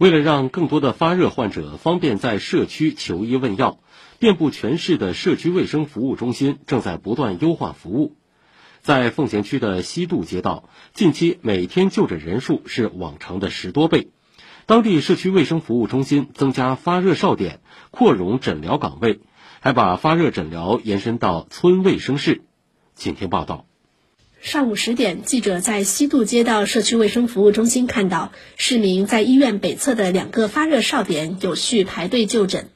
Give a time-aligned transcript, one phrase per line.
[0.00, 3.80] 为了让更多的发热患者方便在社区求医问药，
[4.18, 8.16] 遍布全市的社区卫生服务中心正在不断优化服务。
[8.80, 14.08] 在奉贤区的西渡街道，近期每天就诊人数是往常的十多倍。
[14.64, 17.60] 当地社区卫生服务中心增加发热哨点，
[17.90, 19.20] 扩容诊疗岗位，
[19.60, 22.40] 还把发热诊疗延伸到村卫生室。
[22.94, 23.69] 请听报道。
[24.42, 32.70] 上午十点，记者在西渡街道社区卫生服务中心看到，市民在医院北侧的两个发热哨点有序排队就诊。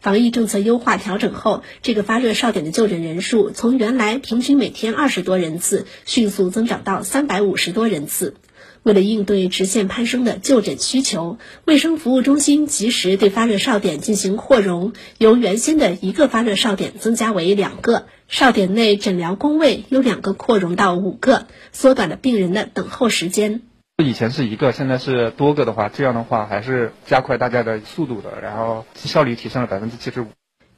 [0.00, 8.34] 防疫政策优化调整后，这个发热哨点的就诊人数从原来平均每天二十多人次，迅速增长到三百五十多人次。
[8.82, 18.06] 为了应对直线攀升的就诊需求，卫生服务中心及时对发热哨点进行扩容，由原先的一个发热哨点增加为两个。
[18.28, 23.62] 哨点内诊疗工位由两个扩容到五个，缩短了病人的等候时间。
[24.04, 30.26] 以前是一个，现在是多个的话，这样的话还是加快大家的速度的，然后效率提升了百分之七十五。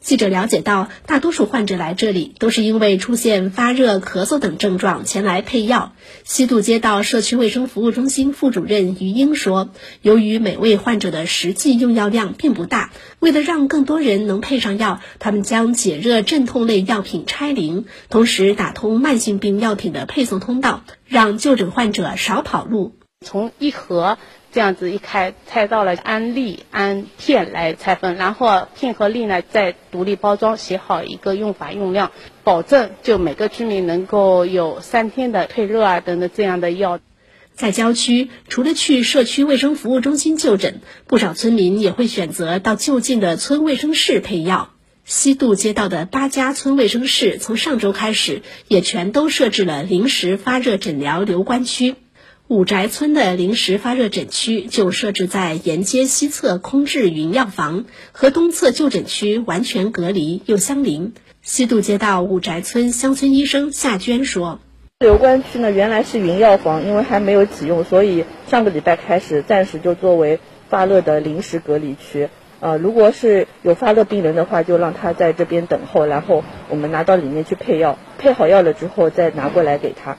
[0.01, 5.93] 记者了解到，大多数患者来这里都是因为出现发热、咳嗽等症状前来配药。
[6.25, 22.95] 西渡街道社区卫生服务中心副主任于英说：“由于每位患者的实际用药量并不大，为了让更多人能配上药，他们将解热镇痛类药品拆零，同时打通慢性病药品的配送通道，让就诊患者少跑路。
[23.25, 24.19] 从一盒。”
[24.53, 32.11] 这样子一开，拆到了安粒、安片来拆分，然后片和粒呢再独立包装，写好一个用法用量，
[32.43, 36.99] 保证就每个居民能够有三天的退热啊等等这样的药。
[37.53, 44.71] 在郊区，除了去社区卫生服务中心就诊，不少村民也会选择到就近的村卫生室配药。
[45.05, 51.95] 西渡街道的八家村卫生室从上周开始，也全都设置了临时发热诊疗留观区。
[52.51, 61.13] 五宅村的临时发热诊区就设置在沿街西侧空置云药房，和东侧就诊区完全隔离又相邻。
[61.43, 64.59] 西渡街道五宅村乡村医生夏娟说
[64.99, 72.31] ：“留观区呢，原来是云药房，因为还没有启用，所以上个礼拜开始暂时就作为发热的临时隔离区。
[72.59, 80.19] 呃，如果是有发热病人的话，就让他在这边等候，然后我们拿到里面去配药，配好药了之后再拿过来给他。”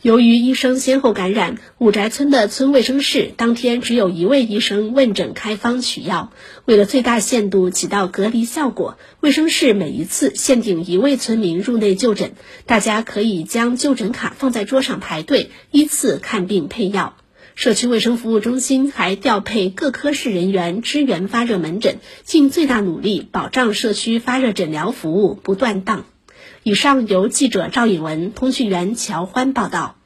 [0.00, 6.32] 由于医生先后感染，五宅村的村卫生室当天只有一位医生问诊开方取药。
[6.66, 17.16] 为了最大限度起到隔离效果，卫生室每一次限定一位村民入内就诊，大家可以将就诊卡放在桌上排队，依次看病配药。
[17.56, 26.04] 社区卫生服务中心还调配各科室人员支援发热门诊，尽最大努力保障社区发热诊疗服务不断档。
[26.62, 29.97] 以上由记者赵颖文、通讯员乔欢报道。